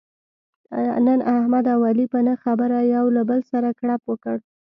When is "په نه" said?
2.13-2.33